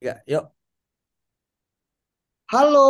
[0.00, 0.48] Ya, yuk.
[2.50, 2.80] Halo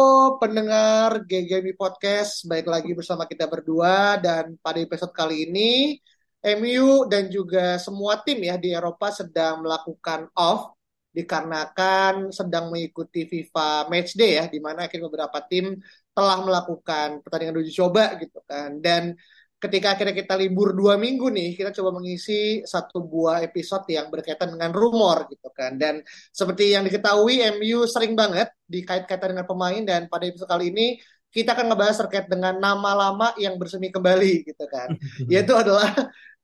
[0.40, 5.98] pendengar GGMI Podcast, baik lagi bersama kita berdua dan pada episode kali ini
[6.40, 10.72] MU dan juga semua tim ya di Eropa sedang melakukan off
[11.10, 15.76] dikarenakan sedang mengikuti FIFA Matchday ya, di mana akhirnya beberapa tim
[16.14, 18.78] telah melakukan pertandingan uji coba gitu kan.
[18.78, 19.18] Dan
[19.60, 24.56] ketika akhirnya kita libur dua minggu nih, kita coba mengisi satu buah episode yang berkaitan
[24.56, 25.76] dengan rumor gitu kan.
[25.76, 26.00] Dan
[26.32, 30.96] seperti yang diketahui, MU sering banget dikait-kaitan dengan pemain dan pada episode kali ini
[31.30, 34.96] kita akan ngebahas terkait dengan nama lama yang bersemi kembali gitu kan.
[35.32, 35.92] Yaitu adalah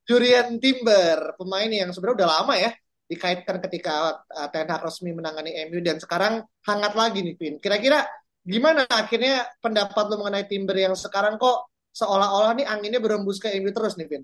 [0.07, 2.71] Julian Timber, pemain yang sebenarnya udah lama ya
[3.07, 7.55] dikaitkan ketika uh, Ten Hag resmi menangani MU dan sekarang hangat lagi nih Vin.
[7.63, 8.07] Kira-kira
[8.47, 13.73] gimana akhirnya pendapat lo mengenai Timber yang sekarang kok seolah-olah nih anginnya berembus ke MU
[13.73, 14.23] terus nih Vin?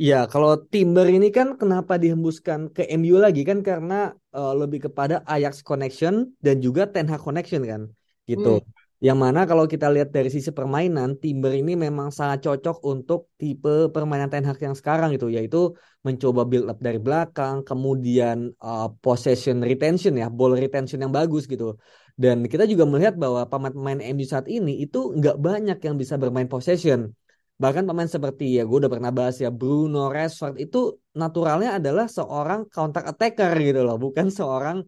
[0.00, 5.20] Ya, kalau Timber ini kan kenapa dihembuskan ke MU lagi kan karena uh, lebih kepada
[5.28, 7.82] Ajax connection dan juga Ten Hag connection kan,
[8.24, 8.64] gitu.
[8.64, 8.68] Hmm.
[9.00, 13.92] Yang mana kalau kita lihat dari sisi permainan, Timber ini memang sangat cocok untuk tipe
[13.92, 19.60] permainan Ten Hag yang sekarang itu, yaitu mencoba build up dari belakang, kemudian uh, possession
[19.60, 21.76] retention ya, ball retention yang bagus gitu.
[22.16, 26.48] Dan kita juga melihat bahwa pemain-pemain MU saat ini itu nggak banyak yang bisa bermain
[26.48, 27.12] possession.
[27.60, 32.72] Bahkan pemain seperti ya gue udah pernah bahas ya Bruno Rashford itu naturalnya adalah seorang
[32.72, 34.80] counter attacker gitu loh, bukan seorang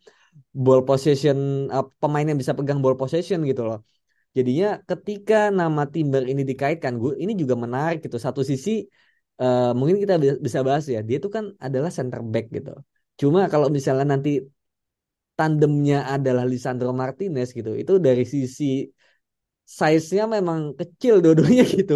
[0.52, 3.84] ball possession uh, pemain yang bisa pegang ball possession gitu loh.
[4.32, 8.16] Jadinya ketika nama Timber ini dikaitkan, gue ini juga menarik gitu.
[8.16, 8.88] Satu sisi
[9.42, 10.14] uh, mungkin kita
[10.46, 12.72] bisa bahas ya, dia itu kan adalah center back gitu.
[13.20, 14.30] Cuma kalau misalnya nanti
[15.38, 18.86] tandemnya adalah Lisandro Martinez gitu, itu dari sisi
[19.78, 21.94] size-nya memang kecil dua-duanya gitu.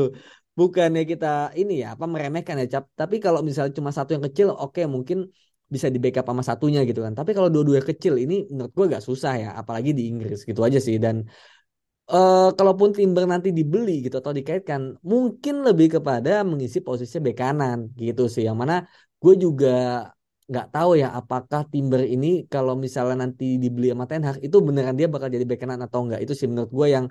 [0.56, 2.84] Bukannya kita ini ya apa meremehkan ya cap.
[3.00, 5.28] Tapi kalau misalnya cuma satu yang kecil, oke okay, mungkin
[5.66, 7.12] bisa di backup sama satunya gitu kan.
[7.12, 10.78] Tapi kalau dua-dua kecil ini menurut gue gak susah ya, apalagi di Inggris gitu aja
[10.80, 10.96] sih.
[10.96, 11.26] Dan
[12.12, 17.78] uh, kalaupun Timber nanti dibeli gitu atau dikaitkan mungkin lebih kepada mengisi posisi bek kanan
[17.98, 18.42] gitu sih.
[18.48, 18.74] Yang mana
[19.22, 19.68] gue juga
[20.46, 24.94] nggak tahu ya apakah Timber ini kalau misalnya nanti dibeli sama Ten Hag itu beneran
[24.94, 27.06] dia bakal jadi bek kanan atau enggak itu sih menurut gue yang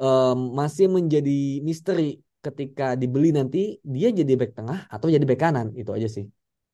[0.00, 5.74] um, masih menjadi misteri ketika dibeli nanti dia jadi bek tengah atau jadi bek kanan.
[5.76, 6.24] Itu aja sih.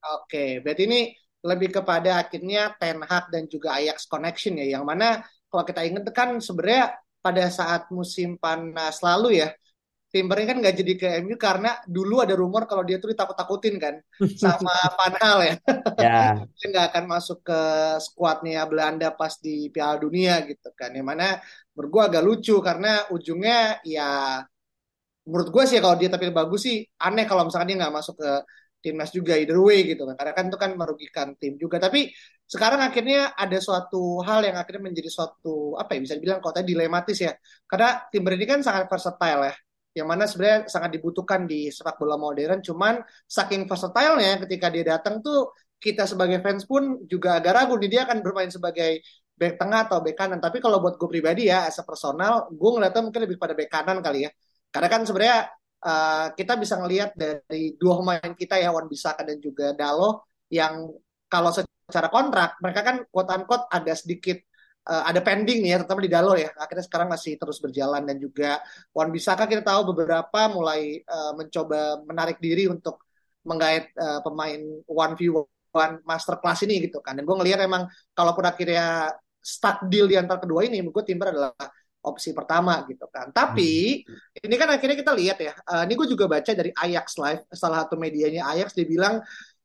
[0.05, 1.01] Oke, berarti ini
[1.45, 4.79] lebih kepada akhirnya Ten Hag dan juga Ajax connection ya.
[4.79, 5.07] Yang mana
[5.49, 9.49] kalau kita ingat kan sebenarnya pada saat musim panas lalu ya
[10.15, 13.83] Timber ini kan nggak jadi ke MU karena dulu ada rumor kalau dia tuh ditakut-takutin
[13.83, 13.99] kan
[14.43, 15.55] sama Van Hal ya.
[15.99, 16.33] Yeah.
[16.55, 17.61] dia nggak akan masuk ke
[17.99, 20.95] skuadnya Belanda pas di Piala Dunia gitu kan.
[20.95, 21.27] Yang mana
[21.75, 24.39] menurut gue agak lucu karena ujungnya ya
[25.27, 28.31] menurut gue sih kalau dia tampil bagus sih aneh kalau misalkan dia nggak masuk ke
[28.85, 30.15] timnas juga either way gitu kan.
[30.21, 31.81] Karena kan itu kan merugikan tim juga.
[31.81, 32.13] Tapi
[32.45, 37.19] sekarang akhirnya ada suatu hal yang akhirnya menjadi suatu apa ya bisa dibilang kota dilematis
[37.25, 37.33] ya.
[37.65, 39.55] Karena Timber ini kan sangat versatile ya.
[39.95, 42.61] Yang mana sebenarnya sangat dibutuhkan di sepak bola modern.
[42.61, 47.91] Cuman saking versatile-nya ketika dia datang tuh kita sebagai fans pun juga agak ragu nih
[47.93, 50.39] dia akan bermain sebagai back tengah atau back kanan.
[50.43, 53.71] Tapi kalau buat gue pribadi ya as a personal gue ngeliatnya mungkin lebih pada back
[53.73, 54.31] kanan kali ya.
[54.69, 55.39] Karena kan sebenarnya
[55.85, 60.89] uh, kita bisa ngelihat dari dua pemain kita ya Wan Bisaka dan juga Dalo yang
[61.29, 64.39] kalau secara kontrak mereka kan quote unquote agak sedikit
[64.89, 66.51] uh, ada pending nih ya terutama di Dalo ya.
[66.57, 68.61] Akhirnya sekarang masih terus berjalan dan juga
[68.97, 73.05] Wan Bisaka kita tahu beberapa mulai uh, mencoba menarik diri untuk
[73.45, 75.45] menggait uh, pemain one view
[75.75, 77.19] one master class ini gitu kan.
[77.19, 79.13] Dan gue ngelihat emang kalaupun akhirnya
[79.45, 81.53] start deal di antara kedua ini menurut gue Timber adalah
[82.05, 84.45] opsi pertama gitu kan tapi hmm.
[84.45, 87.89] ini kan akhirnya kita lihat ya uh, ini gue juga baca dari Ajax Live salah
[87.89, 89.25] satu medianya Ajax dia bilang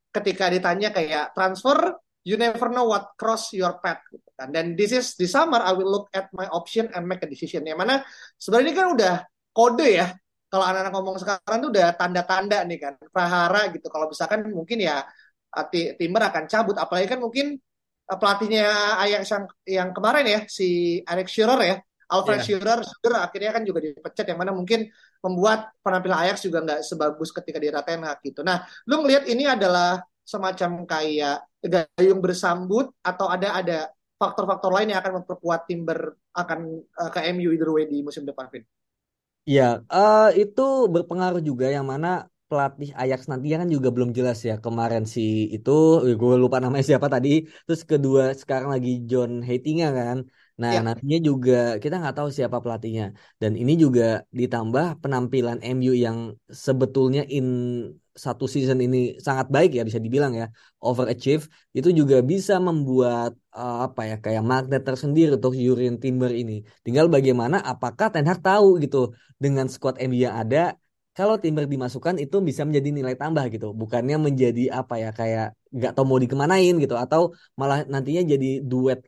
[0.10, 2.00] ketika ditanya kayak transfer
[2.30, 4.52] you never know what cross your path gitu kan.
[4.52, 7.64] Dan this is di summer I will look at my option and make a decision.
[7.64, 7.96] Yang mana
[8.36, 9.16] sebenarnya kan udah
[9.56, 10.08] kode ya.
[10.50, 12.94] Kalau anak-anak ngomong sekarang tuh udah tanda-tanda nih kan.
[13.10, 13.88] Prahara gitu.
[13.88, 15.06] Kalau misalkan mungkin ya
[15.58, 16.76] uh, Timber akan cabut.
[16.78, 17.58] Apalagi kan mungkin
[18.10, 21.76] uh, pelatihnya Ajax yang, yang kemarin ya si Alex Shearer ya.
[22.10, 22.58] Alfred yeah.
[22.58, 24.90] Shearer, Shearer akhirnya kan juga dipecat yang mana mungkin
[25.22, 28.42] membuat penampilan Ajax juga nggak sebagus ketika di Ten gitu.
[28.42, 31.38] Nah, lu ngelihat ini adalah semacam kayak
[31.98, 33.80] gayung bersambut atau ada ada
[34.20, 36.60] faktor-faktor lain yang akan memperkuat Timber akan
[37.00, 38.68] uh, ke MU either way di musim depan, Vin?
[39.48, 44.56] Ya, uh, itu berpengaruh juga yang mana pelatih Ajax nantinya kan juga belum jelas ya
[44.66, 45.22] kemarin si
[45.56, 45.72] itu
[46.20, 47.30] gue lupa namanya siapa tadi
[47.66, 50.18] terus kedua sekarang lagi John Heitinga kan.
[50.62, 50.80] Nah ya.
[50.84, 51.54] nantinya juga
[51.84, 53.06] kita nggak tahu siapa pelatihnya.
[53.42, 54.04] Dan ini juga
[54.40, 56.18] ditambah penampilan MU yang
[56.66, 57.46] sebetulnya in
[58.26, 58.98] satu season ini
[59.28, 60.52] sangat baik ya bisa dibilang ya
[60.84, 66.54] overachieve itu juga bisa membuat uh, apa ya kayak magnet tersendiri untuk Jurien Timber ini.
[66.84, 70.76] Tinggal bagaimana apakah Ten Hag tahu gitu dengan squad MU yang ada
[71.20, 73.68] kalau Timber dimasukkan itu bisa menjadi nilai tambah gitu.
[73.82, 76.96] Bukannya menjadi apa ya kayak nggak tahu mau dikemanain gitu.
[77.04, 77.22] Atau
[77.60, 79.00] malah nantinya jadi duet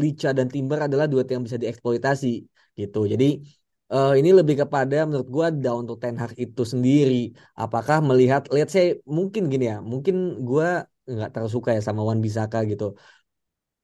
[0.00, 2.28] Licha dan Timber adalah duet yang bisa dieksploitasi
[2.80, 3.00] gitu.
[3.12, 3.44] Jadi
[3.92, 7.36] uh, ini lebih kepada menurut gue down to Ten Hag itu sendiri.
[7.52, 10.16] Apakah melihat lihat saya mungkin gini ya mungkin
[10.48, 12.96] gue nggak terlalu suka ya sama Wan Bisaka gitu.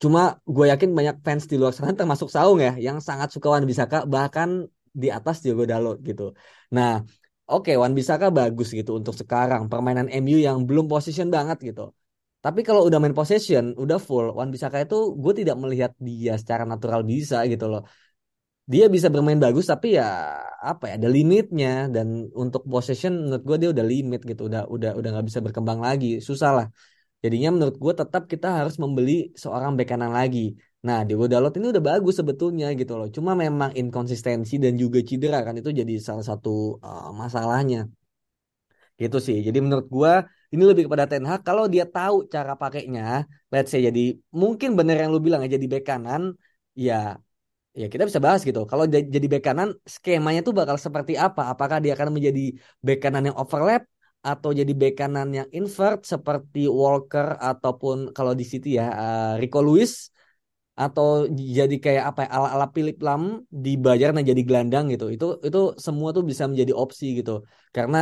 [0.01, 3.69] Cuma gue yakin banyak fans di luar sana termasuk Saung ya yang sangat suka Wan
[3.69, 6.33] Bisaka bahkan di atas Diogo Dalot gitu.
[6.73, 7.05] Nah
[7.50, 11.82] oke Wan Bisaka bagus gitu untuk sekarang permainan MU yang belum position banget gitu.
[12.44, 16.64] Tapi kalau udah main possession, udah full, Wan Bisaka itu gue tidak melihat dia secara
[16.69, 17.82] natural bisa gitu loh.
[18.73, 20.05] Dia bisa bermain bagus tapi ya
[20.70, 22.06] apa ya ada limitnya dan
[22.43, 26.06] untuk possession menurut gue dia udah limit gitu, udah udah udah nggak bisa berkembang lagi,
[26.29, 26.67] susah lah.
[27.25, 29.12] Jadinya menurut gue tetap kita harus membeli
[29.43, 30.40] seorang bek kanan lagi.
[30.87, 33.09] Nah, Diego Dalot ini udah bagus sebetulnya gitu loh.
[33.17, 37.79] Cuma memang inkonsistensi dan juga cedera kan itu jadi salah satu uh, masalahnya.
[39.01, 39.39] Gitu sih.
[39.47, 40.13] Jadi menurut gua
[40.53, 44.01] ini lebih kepada Ten Hag kalau dia tahu cara pakainya, let's say jadi
[44.31, 46.23] mungkin bener yang lu bilang ya jadi bek kanan,
[46.77, 46.95] ya
[47.81, 48.61] ya kita bisa bahas gitu.
[48.71, 51.49] Kalau jadi bek kanan skemanya tuh bakal seperti apa?
[51.53, 52.55] Apakah dia akan menjadi
[52.87, 53.83] bek kanan yang overlap
[54.21, 59.59] atau jadi bek kanan yang invert seperti Walker ataupun kalau di City ya uh, Rico
[59.65, 60.13] Lewis
[60.75, 63.23] atau jadi kayak apa ya, ala-ala Philip Lam
[63.65, 65.06] di Bayern jadi gelandang gitu.
[65.15, 67.32] Itu itu semua tuh bisa menjadi opsi gitu.
[67.76, 67.99] Karena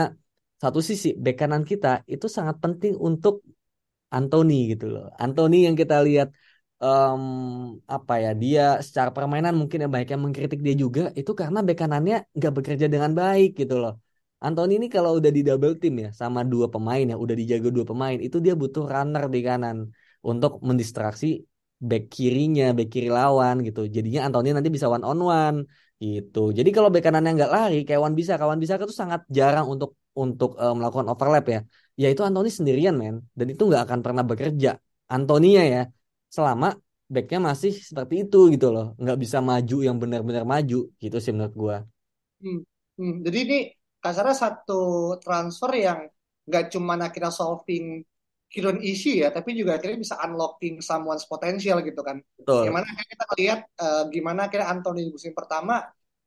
[0.62, 3.34] satu sisi bek kanan kita itu sangat penting untuk
[4.16, 5.04] Anthony gitu loh.
[5.24, 6.28] Anthony yang kita lihat
[6.84, 7.22] um,
[7.96, 11.76] apa ya dia secara permainan mungkin yang banyak yang mengkritik dia juga itu karena bek
[11.80, 13.92] kanannya nggak bekerja dengan baik gitu loh.
[14.42, 17.86] Anthony ini kalau udah di double team ya sama dua pemain ya udah dijaga dua
[17.90, 19.76] pemain itu dia butuh runner di kanan
[20.30, 21.26] untuk mendistraksi
[21.88, 23.81] back kirinya, back kiri lawan gitu.
[23.96, 25.58] Jadinya Anthony nanti bisa one on one
[26.02, 26.38] gitu.
[26.58, 29.90] Jadi kalau back kanannya nggak lari, kayak Wan bisa, kawan bisa itu sangat jarang untuk
[30.23, 31.61] untuk uh, melakukan overlap ya.
[31.99, 34.70] Ya itu Anthony sendirian men, dan itu nggak akan pernah bekerja.
[35.11, 35.82] Antonia ya,
[36.32, 36.75] selama
[37.12, 41.55] backnya masih seperti itu gitu loh, nggak bisa maju yang benar-benar maju gitu sih menurut
[41.55, 41.76] gua.
[42.40, 42.61] Hmm.
[42.96, 43.14] Hmm.
[43.25, 43.58] Jadi ini
[44.02, 44.81] kasarnya satu
[45.23, 45.99] transfer yang
[46.49, 48.02] nggak cuma akhirnya solving
[48.52, 52.20] hidden issue ya, tapi juga akhirnya bisa unlocking someone's potential gitu kan.
[52.37, 52.69] Betul.
[52.69, 55.81] Gimana kita lihat uh, gimana akhirnya Anthony di musim pertama,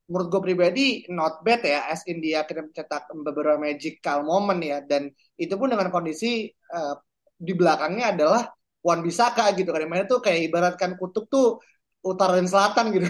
[0.09, 4.81] menurut gue pribadi not bad ya, as in dia akhirnya mencetak beberapa magical moment ya,
[4.81, 6.97] dan itu pun dengan kondisi uh,
[7.37, 8.49] di belakangnya adalah
[8.81, 11.61] Wan Bisaka gitu kan, di mana tuh kayak ibaratkan kutub tuh
[12.05, 13.09] utara dan selatan gitu.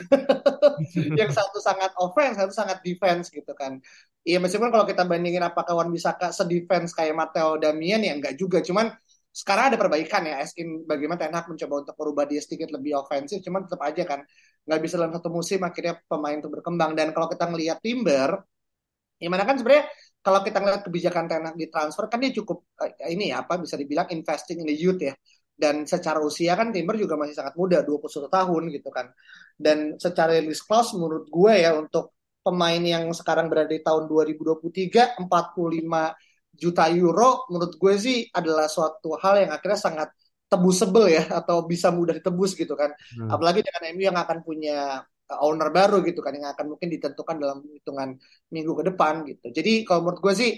[1.20, 3.80] yang satu sangat offense, satu sangat defense gitu kan.
[4.26, 8.58] Iya meskipun kalau kita bandingin apakah Wan Bisaka sedefense kayak Matteo Damian ya enggak juga,
[8.64, 8.90] cuman
[9.36, 12.96] sekarang ada perbaikan ya, as in bagaimana Ten Hag mencoba untuk merubah dia sedikit lebih
[12.96, 14.24] ofensif, cuman tetap aja kan
[14.64, 16.96] nggak bisa dalam satu musim akhirnya pemain itu berkembang.
[16.96, 18.32] Dan kalau kita ngelihat Timber,
[19.20, 19.92] gimana kan sebenarnya
[20.24, 23.60] kalau kita ngelihat kebijakan Ten Hag di transfer kan dia cukup uh, ini ya apa
[23.60, 25.12] bisa dibilang investing in the youth ya.
[25.56, 29.12] Dan secara usia kan Timber juga masih sangat muda, 21 tahun gitu kan.
[29.56, 35.28] Dan secara release clause menurut gue ya untuk pemain yang sekarang berada di tahun 2023
[35.28, 35.28] 45
[36.56, 40.10] juta euro menurut gue sih adalah suatu hal yang akhirnya sangat
[40.46, 42.94] tebusable ya atau bisa mudah ditebus gitu kan.
[43.18, 43.30] Hmm.
[43.34, 47.36] apalagi dengan MU yang akan punya uh, owner baru gitu kan yang akan mungkin ditentukan
[47.42, 48.16] dalam hitungan
[48.54, 49.46] minggu ke depan gitu.
[49.52, 50.52] Jadi kalau menurut gue sih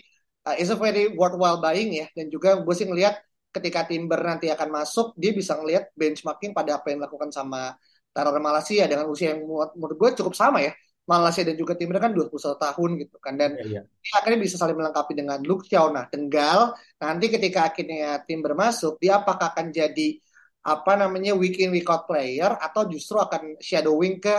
[0.47, 2.05] uh, is a very worthwhile buying ya.
[2.13, 3.17] Dan juga gue sih ngelihat
[3.51, 7.73] ketika Timber nanti akan masuk dia bisa ngelihat benchmarking pada apa yang dilakukan sama
[8.13, 9.45] Tarar Malaysia dengan usia yang
[9.77, 10.73] menurut gue cukup sama ya
[11.07, 13.81] Malaysia dan juga timnya kan 21 tahun gitu kan dan ya, ya.
[14.19, 15.87] akhirnya bisa saling melengkapi dengan Luke Shaw.
[15.95, 20.19] Nah, tinggal nanti ketika akhirnya tim bermasuk, dia apakah akan jadi
[20.67, 24.35] apa namanya week in week out player atau justru akan shadowing ke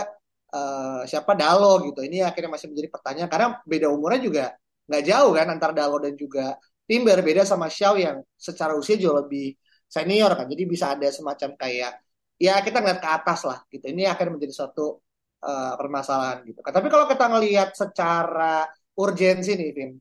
[0.53, 2.05] uh, siapa Dalo gitu.
[2.05, 4.45] Ini akhirnya masih menjadi pertanyaan karena beda umurnya juga
[4.85, 6.53] nggak jauh kan antara Dalo dan juga
[6.85, 9.57] Timber beda sama Xiao yang secara usia jauh lebih
[9.89, 10.45] senior kan.
[10.45, 11.91] Jadi bisa ada semacam kayak
[12.37, 13.89] ya kita ngeliat ke atas lah gitu.
[13.89, 15.01] Ini akan menjadi suatu
[15.43, 16.59] uh, permasalahan gitu.
[16.59, 18.67] Tapi kalau kita ngelihat secara
[18.99, 19.91] urgensi nih, Vin,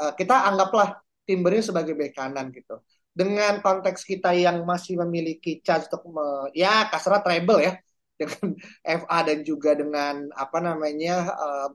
[0.00, 2.80] uh, kita anggaplah Timber ini sebagai bek kanan gitu.
[3.14, 7.78] dengan konteks kita yang masih memiliki chance untuk me, ya kasarnya treble ya
[8.20, 11.70] dengan FA dan juga dengan apa namanya uh,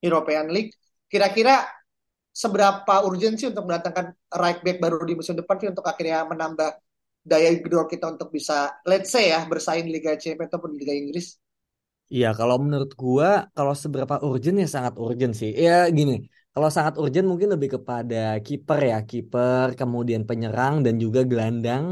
[0.00, 0.72] European League
[1.12, 1.68] kira-kira
[2.32, 6.80] seberapa urgensi untuk mendatangkan right back baru di musim depan sih untuk akhirnya menambah
[7.24, 11.36] daya gedor kita untuk bisa let's say ya bersaing Liga Champions ataupun Liga Inggris
[12.14, 15.50] Iya, kalau menurut gua, kalau seberapa urgent ya sangat urgent sih.
[15.64, 16.12] Ya gini,
[16.54, 18.14] kalau sangat urgent mungkin lebih kepada
[18.46, 21.84] kiper ya, kiper, kemudian penyerang dan juga gelandang,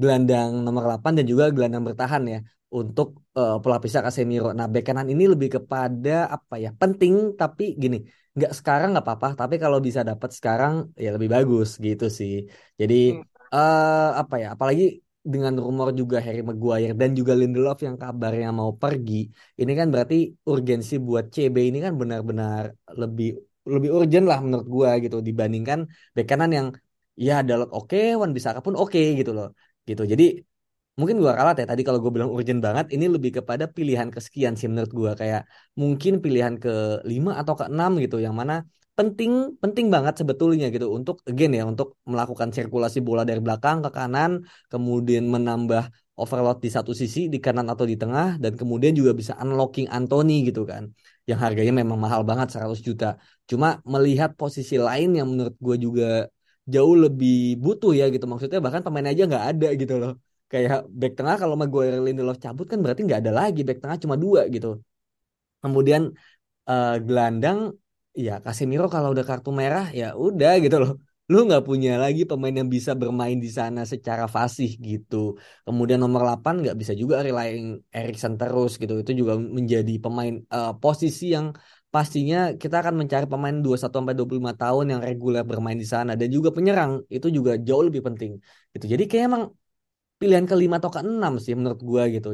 [0.00, 2.38] gelandang nomor 8 dan juga gelandang bertahan ya
[2.78, 3.08] untuk
[3.40, 4.48] uh, pelapisnya Casemiro.
[4.58, 6.68] Nah, bek kanan ini lebih kepada apa ya?
[6.80, 7.96] Penting tapi gini,
[8.36, 10.74] nggak sekarang nggak apa-apa, tapi kalau bisa dapat sekarang
[11.04, 12.32] ya lebih bagus gitu sih.
[12.80, 13.24] Jadi hmm.
[13.56, 14.46] uh, apa ya?
[14.54, 15.01] Apalagi
[15.32, 19.14] dengan rumor juga Harry Maguire dan juga Lindelof yang kabarnya mau pergi,
[19.60, 20.14] ini kan berarti
[20.50, 22.62] urgensi buat CB ini kan benar-benar
[23.00, 23.26] lebih
[23.74, 25.78] lebih urgent lah menurut gua gitu dibandingkan
[26.14, 26.66] bek kanan yang
[27.26, 29.48] ya Dalot oke, okay, Wan Bisaka pun oke okay, gitu loh.
[29.88, 30.02] Gitu.
[30.12, 30.24] Jadi
[30.98, 34.54] mungkin gua kalah ya tadi kalau gue bilang urgent banget ini lebih kepada pilihan kesekian
[34.58, 35.40] sih menurut gua kayak
[35.80, 36.70] mungkin pilihan ke
[37.10, 38.54] lima atau ke enam gitu yang mana
[39.02, 39.32] penting
[39.62, 44.30] penting banget sebetulnya gitu untuk again ya untuk melakukan sirkulasi bola dari belakang ke kanan
[44.70, 45.90] kemudian menambah
[46.22, 50.46] overload di satu sisi di kanan atau di tengah dan kemudian juga bisa unlocking Anthony
[50.48, 50.86] gitu kan
[51.28, 53.06] yang harganya memang mahal banget 100 juta.
[53.50, 56.06] Cuma melihat posisi lain yang menurut gue juga
[56.74, 60.12] jauh lebih butuh ya gitu maksudnya bahkan pemain aja nggak ada gitu loh.
[60.50, 64.16] Kayak back tengah kalau Maguire Lindelof cabut kan berarti nggak ada lagi back tengah cuma
[64.24, 64.78] dua gitu.
[65.62, 66.02] Kemudian
[66.68, 67.58] uh, gelandang
[68.14, 70.92] ya Casemiro kalau udah kartu merah ya udah gitu loh.
[71.32, 75.16] Lu nggak punya lagi pemain yang bisa bermain di sana secara fasih gitu.
[75.66, 77.66] Kemudian nomor 8 nggak bisa juga relying
[77.96, 78.92] Erikson terus gitu.
[79.02, 81.46] Itu juga menjadi pemain uh, posisi yang
[81.94, 86.28] pastinya kita akan mencari pemain 21 sampai 25 tahun yang reguler bermain di sana dan
[86.36, 88.32] juga penyerang itu juga jauh lebih penting
[88.72, 88.84] gitu.
[88.92, 89.44] Jadi kayak emang
[90.20, 92.28] pilihan kelima atau keenam sih menurut gua gitu.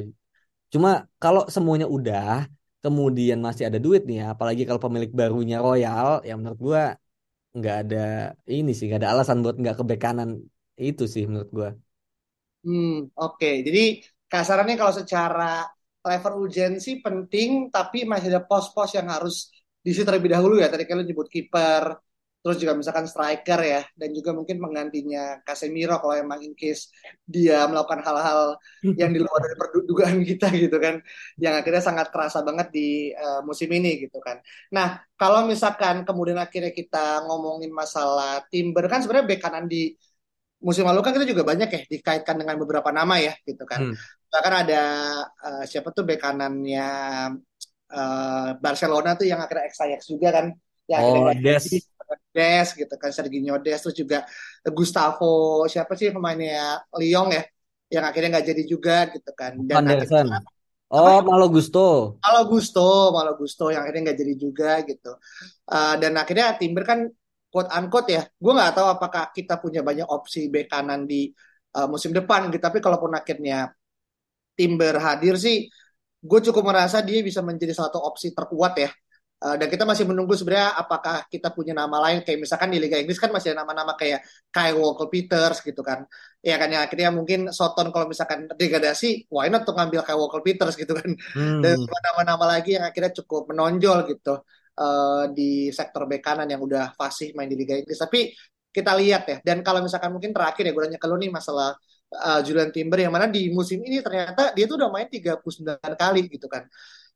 [0.73, 0.89] Cuma
[1.23, 2.45] kalau semuanya udah
[2.85, 6.83] kemudian masih ada duit nih ya, apalagi kalau pemilik barunya Royal, ya menurut gua
[7.57, 7.97] nggak ada
[8.47, 10.31] ini sih, nggak ada alasan buat nggak ke kanan
[10.89, 11.71] itu sih menurut gua.
[12.65, 13.39] Hmm, oke.
[13.39, 13.55] Okay.
[13.67, 13.83] Jadi
[14.33, 15.67] kasarannya kalau secara
[16.05, 19.51] level urgensi penting, tapi masih ada pos-pos yang harus
[19.83, 20.69] diisi terlebih dahulu ya.
[20.73, 21.85] Tadi kalian nyebut kiper,
[22.39, 26.89] terus juga misalkan striker ya dan juga mungkin penggantinya Casemiro kalau emang in case
[27.27, 28.55] dia melakukan hal-hal
[29.01, 31.03] yang di luar dari perdugaan kita gitu kan
[31.43, 34.39] yang akhirnya sangat terasa banget di uh, musim ini gitu kan.
[34.71, 39.91] Nah kalau misalkan kemudian akhirnya kita ngomongin masalah Timber kan sebenarnya bek kanan di
[40.63, 43.93] musim lalu kan kita juga banyak ya dikaitkan dengan beberapa nama ya gitu kan.
[43.93, 43.97] Hmm.
[44.29, 44.83] bahkan ada
[45.25, 46.89] uh, siapa tuh bek kanannya
[47.93, 50.47] uh, Barcelona tuh yang akhirnya Ajax juga kan
[50.85, 51.65] ya oh, Des
[52.33, 54.25] Des gitu kan Serginho Des terus juga
[54.65, 57.43] Gustavo siapa sih pemainnya Lyon ya
[57.89, 60.41] yang akhirnya nggak jadi juga gitu kan dan akhirnya,
[60.89, 62.17] Oh, Malo Gusto.
[62.25, 65.21] Malo Gusto, Malo Gusto yang akhirnya nggak jadi juga gitu.
[65.69, 67.05] Uh, dan akhirnya Timber kan
[67.53, 71.29] quote unquote ya, gue nggak tahu apakah kita punya banyak opsi bek kanan di
[71.77, 72.65] uh, musim depan gitu.
[72.65, 73.69] Tapi kalaupun akhirnya
[74.57, 75.69] Timber hadir sih,
[76.25, 78.91] gue cukup merasa dia bisa menjadi satu opsi terkuat ya
[79.39, 82.27] Uh, dan kita masih menunggu sebenarnya apakah kita punya nama lain.
[82.27, 86.03] Kayak misalkan di Liga Inggris kan masih ada nama-nama kayak Kyle Walker Peters gitu kan.
[86.43, 90.43] Ya kan ya akhirnya mungkin Soton kalau misalkan degradasi why not untuk ngambil Kyle Walker
[90.43, 91.11] Peters gitu kan.
[91.39, 91.63] Hmm.
[91.63, 94.43] dan nama-nama lagi yang akhirnya cukup menonjol gitu
[94.79, 97.99] uh, di sektor bek kanan yang udah fasih main di Liga Inggris.
[97.99, 98.35] Tapi
[98.69, 101.75] kita lihat ya dan kalau misalkan mungkin terakhir ya gue nanya ke lu nih masalah
[102.15, 105.41] uh, Julian Timber yang mana di musim ini ternyata dia tuh udah main 39
[105.97, 106.69] kali gitu kan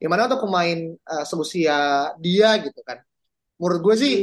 [0.02, 2.98] yang mana untuk pemain uh, seusia dia gitu kan.
[3.62, 4.14] Menurut gue sih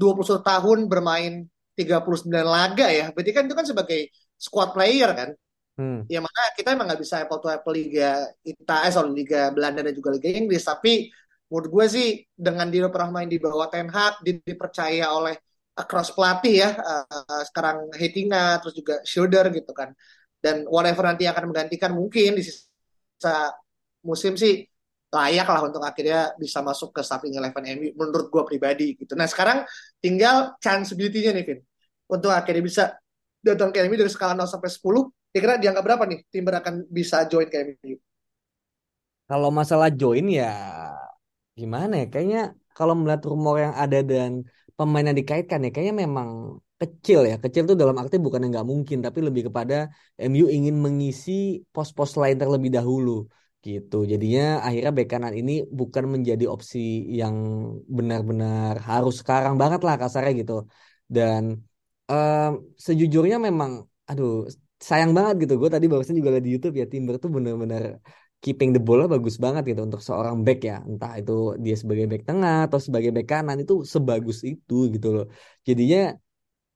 [0.00, 1.44] 21 tahun bermain
[1.76, 3.12] 39 laga ya.
[3.12, 4.08] Berarti kan itu kan sebagai
[4.40, 5.30] squad player kan.
[5.76, 6.08] Hmm.
[6.08, 9.84] Yang mana kita emang nggak bisa apple to apple Liga kita, eh sorry, Liga Belanda
[9.84, 10.64] dan juga Liga Inggris.
[10.64, 11.12] Tapi
[11.52, 15.36] menurut gue sih dengan dia pernah main di bawah Ten Hag, dia dipercaya oleh
[15.84, 16.70] cross pelatih ya.
[16.80, 19.92] Uh, sekarang Hetinga, terus juga Schroeder gitu kan.
[20.40, 23.52] Dan whatever nanti akan menggantikan mungkin di sisa
[24.00, 24.64] musim sih
[25.10, 29.18] layak lah untuk akhirnya bisa masuk ke starting eleven MU menurut gue pribadi gitu.
[29.18, 29.66] Nah sekarang
[29.98, 31.60] tinggal chance beauty-nya nih Vin
[32.06, 32.84] untuk akhirnya bisa
[33.42, 37.26] datang ke MU dari skala 0 sampai 10 kira-kira dianggap berapa nih Timber akan bisa
[37.26, 37.98] join ke MU?
[39.26, 40.50] Kalau masalah join ya
[41.58, 42.40] gimana ya kayaknya
[42.72, 44.46] kalau melihat rumor yang ada dan
[44.78, 46.28] pemain yang dikaitkan ya kayaknya memang
[46.80, 50.80] kecil ya kecil tuh dalam arti bukan yang nggak mungkin tapi lebih kepada MU ingin
[50.80, 53.28] mengisi pos-pos lain terlebih dahulu
[53.66, 53.96] gitu.
[54.12, 56.78] Jadinya akhirnya bek kanan ini bukan menjadi opsi
[57.20, 57.34] yang
[57.96, 60.54] benar-benar harus sekarang banget lah kasarnya gitu.
[61.14, 61.42] Dan
[62.12, 62.50] um,
[62.86, 63.72] sejujurnya memang,
[64.10, 64.32] aduh,
[64.88, 65.52] sayang banget gitu.
[65.60, 67.82] Gue tadi barusan juga lihat di YouTube ya, Timber tuh bener-bener
[68.40, 70.74] keeping the bola bagus banget gitu untuk seorang back ya.
[70.90, 71.32] Entah itu
[71.64, 75.24] dia sebagai back tengah atau sebagai back kanan itu sebagus itu gitu loh.
[75.68, 76.16] Jadinya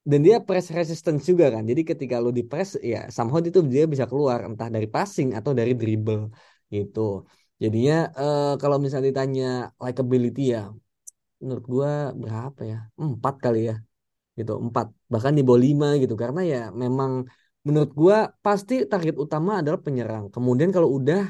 [0.05, 1.65] dan dia press resistance juga kan.
[1.65, 5.57] Jadi ketika lo di press ya somehow itu dia bisa keluar entah dari passing atau
[5.57, 6.29] dari dribble
[6.77, 7.01] gitu.
[7.63, 9.45] Jadinya uh, kalau misalnya ditanya
[9.85, 10.61] likability ya
[11.43, 11.91] menurut gua
[12.23, 12.77] berapa ya?
[13.05, 13.75] Empat kali ya.
[14.39, 14.87] Gitu, empat.
[15.13, 16.15] Bahkan di bawah lima gitu.
[16.23, 17.13] Karena ya memang
[17.67, 20.25] menurut gua pasti target utama adalah penyerang.
[20.35, 21.21] Kemudian kalau udah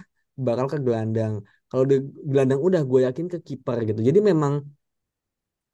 [0.47, 1.35] bakal ke gelandang.
[1.71, 1.97] Kalau di
[2.31, 4.01] gelandang udah gue yakin ke kiper gitu.
[4.09, 4.55] Jadi memang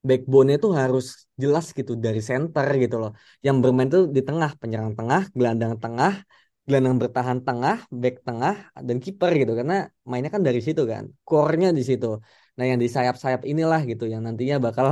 [0.08, 1.04] backbone-nya itu harus
[1.42, 3.10] jelas gitu dari center gitu loh.
[3.46, 6.12] Yang bermain tuh di tengah, penyerang tengah, gelandang tengah,
[6.70, 8.54] gelandang bertahan tengah, back tengah
[8.86, 9.74] dan kiper gitu karena
[10.10, 11.04] mainnya kan dari situ kan.
[11.26, 12.06] Core-nya di situ.
[12.56, 14.86] Nah, yang di sayap-sayap inilah gitu yang nantinya bakal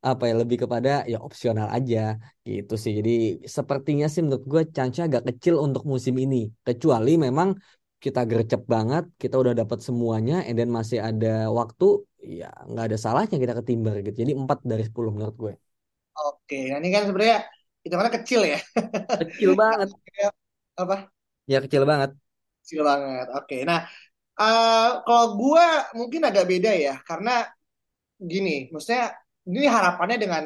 [0.00, 2.16] apa ya lebih kepada ya opsional aja
[2.48, 2.92] gitu sih.
[2.98, 3.10] Jadi
[3.56, 6.36] sepertinya sih menurut gue chance agak kecil untuk musim ini.
[6.66, 7.48] Kecuali memang
[8.04, 11.84] kita gercep banget, kita udah dapat semuanya, and then masih ada waktu,
[12.40, 14.16] ya nggak ada salahnya kita ke Timber gitu.
[14.24, 15.52] Jadi 4 dari 10 menurut gue.
[16.16, 17.38] Oke, nah ini kan sebenarnya
[17.84, 18.58] itu kan kecil ya.
[19.20, 19.88] Kecil banget.
[20.80, 21.12] Apa?
[21.50, 22.14] Ya kecil banget.
[22.62, 23.26] Kecil banget.
[23.34, 23.82] Oke, nah
[24.38, 25.66] uh, kalau gue
[25.98, 27.42] mungkin agak beda ya, karena
[28.22, 29.18] gini, maksudnya
[29.50, 30.44] ini harapannya dengan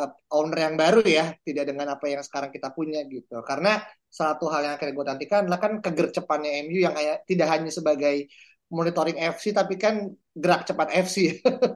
[0.00, 3.44] uh, owner yang baru ya, tidak dengan apa yang sekarang kita punya gitu.
[3.44, 7.68] Karena satu hal yang akhirnya gue nantikan adalah kan kegercepannya MU yang kayak tidak hanya
[7.68, 8.16] sebagai
[8.72, 11.16] monitoring FC tapi kan gerak cepat FC.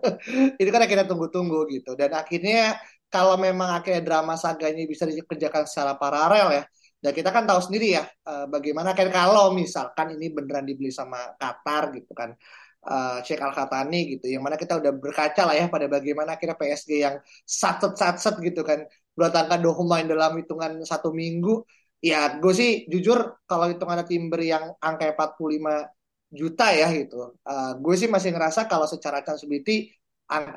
[0.62, 1.92] itu kan kita tunggu-tunggu gitu.
[2.00, 2.80] Dan akhirnya
[3.12, 6.64] kalau memang akhirnya drama saganya bisa dikerjakan secara paralel ya.
[6.98, 11.34] Dan kita kan tahu sendiri ya uh, bagaimana kan kalau misalkan ini beneran dibeli sama
[11.38, 12.34] Qatar gitu kan.
[12.78, 16.54] Uh, Sheikh Al Khatani gitu, yang mana kita udah berkaca lah ya pada bagaimana akhirnya
[16.54, 18.86] PSG yang satset-satset gitu kan,
[19.18, 21.66] berdatangkan dokumen dalam hitungan satu minggu,
[21.98, 25.90] ya gue sih jujur kalau hitungan Timber yang angka 45
[26.30, 27.34] juta ya gitu.
[27.42, 29.90] Uh, gue sih masih ngerasa kalau secara transferability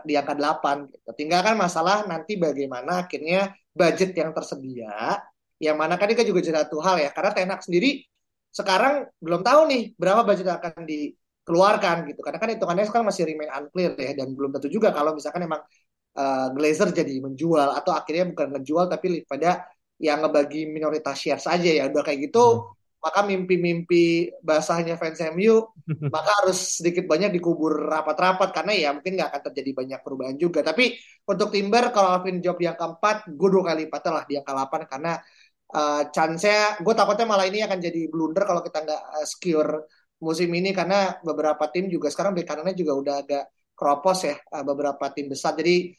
[0.06, 1.10] di angka 8 gitu.
[1.18, 5.20] Tinggal kan masalah nanti bagaimana akhirnya budget yang tersedia
[5.62, 7.10] yang mana kan ini kan juga jadi satu hal ya.
[7.13, 8.02] Karena Tenak sendiri
[8.50, 12.19] sekarang belum tahu nih berapa budget akan dikeluarkan gitu.
[12.26, 15.62] Karena kan hitungannya sekarang masih remain unclear ya dan belum tentu juga kalau misalkan emang
[16.17, 19.69] uh, Glazer jadi menjual atau akhirnya bukan menjual tapi pada
[20.02, 21.86] yang ngebagi minoritas share saja ya.
[21.93, 22.82] Udah kayak gitu hmm.
[23.06, 25.62] maka mimpi-mimpi basahnya fans MU
[26.15, 30.65] maka harus sedikit banyak dikubur rapat-rapat karena ya mungkin nggak akan terjadi banyak perubahan juga.
[30.65, 30.97] Tapi
[31.30, 32.97] untuk Timber kalau Alvin Job angka
[33.30, 35.13] 4 gue dua kali lipat lah di angka 8 karena
[35.74, 39.88] uh, chance-nya gue takutnya malah ini akan jadi blunder kalau kita nggak uh, secure
[40.22, 44.64] musim ini karena beberapa tim juga sekarang bek kanannya juga udah agak kropos ya uh,
[44.68, 45.92] beberapa tim besar jadi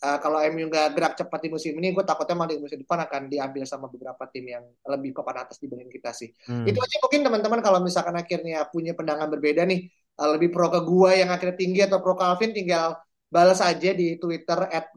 [0.00, 3.04] uh, kalau MU nggak gerak cepat di musim ini, gue takutnya malah di musim depan
[3.06, 6.32] akan diambil sama beberapa tim yang lebih papan atas dibanding kita sih.
[6.48, 6.64] Hmm.
[6.64, 9.86] Itu aja mungkin teman-teman kalau misalkan akhirnya punya pandangan berbeda nih,
[10.20, 12.96] uh, lebih pro ke gue yang akhirnya tinggi atau pro Calvin, tinggal
[13.30, 14.90] balas aja di Twitter at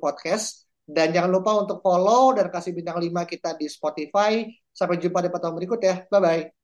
[0.00, 0.64] Podcast.
[0.84, 4.44] Dan jangan lupa untuk follow dan kasih bintang 5 kita di Spotify.
[4.68, 6.04] Sampai jumpa di pertemuan berikut ya.
[6.08, 6.63] Bye-bye.